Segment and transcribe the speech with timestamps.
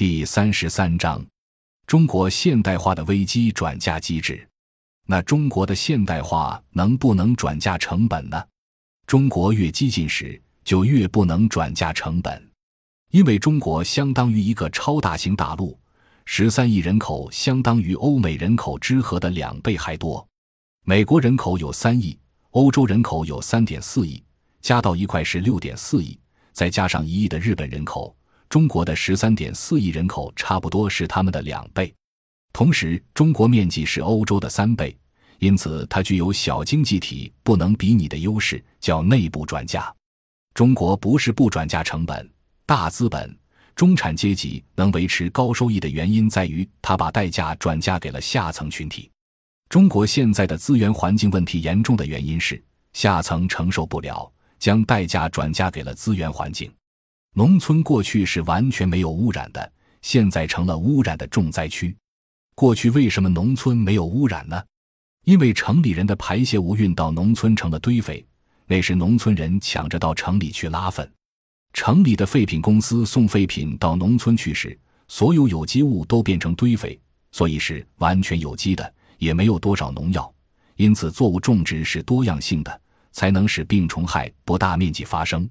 [0.00, 1.22] 第三十三章：
[1.86, 4.48] 中国现代化的危机转嫁机制。
[5.06, 8.42] 那中国的现代化能不能转嫁成本呢？
[9.06, 12.50] 中国越激进时，就越不能转嫁成本，
[13.10, 15.78] 因为中国相当于一个超大型大陆，
[16.24, 20.26] 十三亿人口相当于欧美人口之和的两倍还多。
[20.86, 22.18] 美国人口有三亿，
[22.52, 24.24] 欧洲人口有三点四亿，
[24.62, 26.18] 加到一块是六点四亿，
[26.54, 28.16] 再加上一亿的日本人口，
[28.50, 31.94] 中国的十三点四亿人口差不多是他们的两倍。
[32.52, 34.94] 同时，中国面积是欧洲的三倍，
[35.38, 39.94] 因此它具有小经济体不能比拟的优势，叫内部转嫁。
[40.52, 42.28] 中国不是不转嫁成本，
[42.66, 43.38] 大资本、
[43.76, 49.08] 中产阶级能维持高收益的原因在于它把代价转嫁给了下层群体。
[49.68, 52.60] 中国现在的资源环境问题严重的原因是
[52.94, 54.28] 下层承受不了，
[54.58, 56.68] 将代价转嫁给了资源环境。
[57.34, 61.96] 农村过去是完全没有污染的，现在成了污染的重灾区。
[62.56, 64.60] 过去为什么农村没有污染呢？
[65.24, 68.26] 因为城里人的排泄物运到农村成了堆肥，
[68.66, 71.08] 那时农村人抢着到城里去拉粪。
[71.72, 77.00] 城里的废品公司送废品到农村去时，所有有机物都变成堆肥，
[77.30, 78.94] 所以是完全有机的。
[79.18, 80.34] 也没有多少农药，
[80.76, 82.80] 因此作物种植是多样性的，
[83.12, 85.48] 才能使病虫害不大面积发生。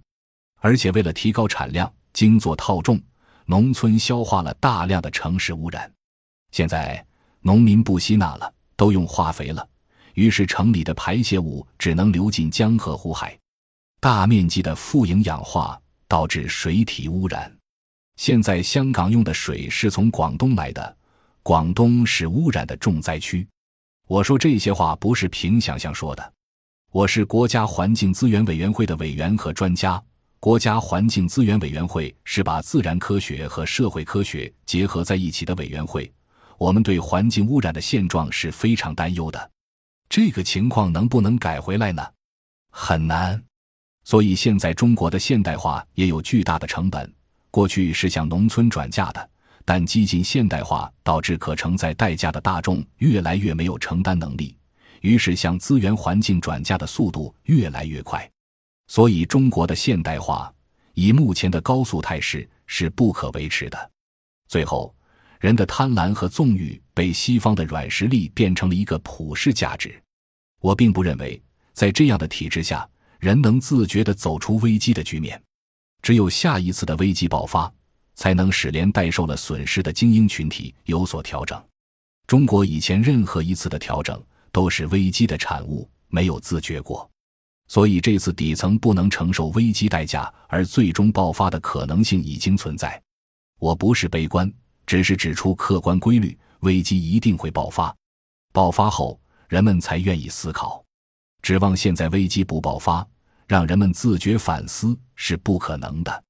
[0.59, 3.02] 而且为了提高产量，精做套种，
[3.45, 5.91] 农村消化了大量的城市污染。
[6.52, 7.05] 现在
[7.41, 9.67] 农民不吸纳了，都用化肥了，
[10.15, 13.37] 于是城里的排泄物只能流进江河湖海，
[13.99, 17.52] 大面积的富营养化导致水体污染。
[18.17, 20.97] 现在香港用的水是从广东来的，
[21.41, 23.47] 广东是污染的重灾区。
[24.07, 26.33] 我说这些话不是凭想象说的，
[26.91, 30.03] 我是国家环境资源委员会的委员和专家。
[30.42, 36.09] 国家环境资源委员会是把自然科学和社会科学结合在一起的委员会。
[36.58, 39.52] 我们对环境污染的现状是非常担忧的。
[40.08, 42.02] 这个情况能不能改回来呢？
[42.72, 43.42] 很难。
[44.05, 47.14] 所以现在中国的现代化也有巨大的成本。
[47.52, 49.30] 过去是向农村转嫁的。
[49.66, 54.55] 但激进现代化导致可承载代价的大众越来越没有承担能力，
[55.02, 58.28] 于是向资源环境转嫁的速度越来越快。
[58.89, 60.54] 所以，中国的现代化
[60.95, 63.92] 以目前的高速态势是不可维持的。
[64.50, 64.94] 最后，
[65.39, 69.98] 人的贪婪和纵欲被西方的软实力变成了一个普世价值。
[70.60, 71.42] 我并不认为，
[71.72, 72.86] 在这样的体制下，
[73.20, 75.42] 人能自觉地走出危机的局面。
[76.02, 77.72] 只有下一次的危机爆发。
[78.20, 81.58] 才能使连带受了损失的精英群体有所调整。
[82.28, 87.10] 中国以前任何一次的调整都是危机的产物，没有自觉过，
[87.69, 93.02] 所以这次底层不能承受危机代价而最终爆发的可能性已经存在。
[93.59, 94.52] 我不是悲观，
[94.85, 97.95] 只是指出客观规律：危机一定会爆发，
[98.52, 100.83] 爆发后人们才愿意思考。
[101.41, 103.07] 指望现在危机不爆发，
[103.47, 106.23] 让人们自觉反思是不可能的。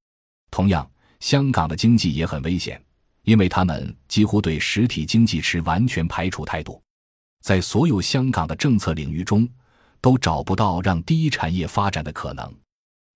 [0.52, 0.88] 同样。
[1.20, 2.82] 香港的经济也很危险，
[3.24, 6.82] 因为他们几乎对实体经济持完全排除态度，
[7.42, 9.46] 在所有香港的政策领域中，
[10.02, 12.54] 都找不到让第一产业发展的可能。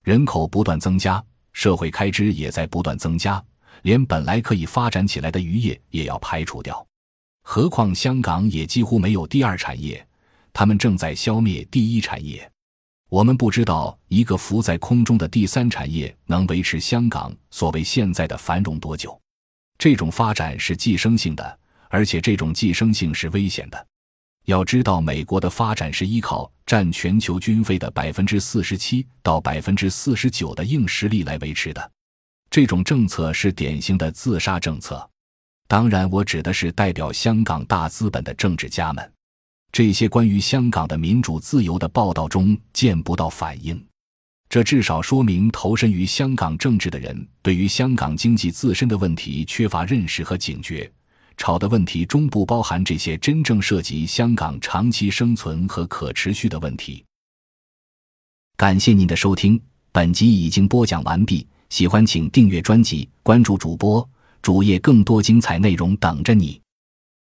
[0.04, 1.24] 人口不断增加，
[1.54, 3.44] 社会开支也在不断增加，
[3.84, 6.86] 连本来可以发展起来的渔业也要排除掉。
[7.44, 10.06] 何况香港也几乎没有第二产业，
[10.52, 12.50] 他们正在消灭第一产业。
[13.10, 19.20] 我们不知道一个浮在空中的第三产业能维持香港所谓现在的繁荣多久。
[19.78, 23.88] 这种发展是寄生性的，而且这种寄生性是危险的。
[24.46, 31.92] 要知道，美国的发展是依靠占全球军费的百分之四十七到百分之四十九的硬实力来维持的。
[32.50, 35.10] 这种政策是典型的自杀政策。
[35.68, 39.12] 当然，我指的是代表香港大资本的政治家们。
[39.72, 43.84] 这些关于香港的民主自由的报道中见不到反应，
[44.50, 50.92] 这至少说明投身于香港政治的人对于香港经济自身的问题缺乏认识和警觉，
[51.38, 57.04] 吵的问题中不包含这些真正涉及香港长期生存和可持续的问题。
[58.56, 59.60] 感谢您的收听，
[59.92, 61.46] 本集已经播讲完毕。
[61.70, 64.08] 喜欢请订阅专辑，关注主播
[64.44, 66.63] 主页，更多精彩内容等着你。